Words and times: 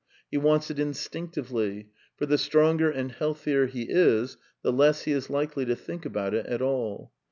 He 0.31 0.37
wants 0.37 0.71
it 0.71 0.79
in 0.79 0.93
stinctively; 0.93 1.89
for 2.17 2.25
the 2.25 2.39
stronger 2.39 2.89
and 2.89 3.11
healthier 3.11 3.67
he 3.67 3.83
is 3.87 4.35
the 4.63 4.73
less 4.73 5.03
he 5.03 5.11
is 5.11 5.29
likely 5.29 5.63
to 5.65 5.75
think 5.75 6.07
about 6.07 6.33
it 6.33 6.47
at 6.47 6.59
all. 6.63 7.11